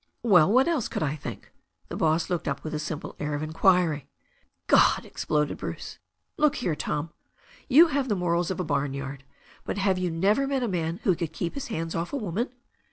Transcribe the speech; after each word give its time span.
"Well, 0.23 0.51
what 0.51 0.67
else 0.67 0.87
could 0.87 1.03
I 1.03 1.15
think?" 1.15 1.51
The 1.89 1.95
boss 1.95 2.27
looked 2.27 2.47
up 2.47 2.63
with 2.63 2.73
a 2.73 2.79
simple 2.79 3.15
air 3.19 3.35
of 3.35 3.43
inquiry. 3.43 4.07
"God!" 4.65 5.05
exploded 5.05 5.59
Bruce. 5.59 5.99
"Look 6.37 6.55
here, 6.55 6.73
Tom. 6.75 7.11
You 7.69 7.89
have 7.89 8.09
the 8.09 8.15
morals 8.15 8.49
of 8.49 8.59
a 8.59 8.63
barnyard 8.63 9.19
1 9.21 9.27
But 9.65 9.77
have 9.77 9.99
you 9.99 10.09
never 10.09 10.47
met 10.47 10.63
a 10.63 10.67
man 10.67 11.01
who 11.03 11.15
could 11.15 11.33
keep 11.33 11.53
his 11.53 11.67
hands 11.67 11.93
off 11.93 12.13
a 12.13 12.17
woman?" 12.17 12.49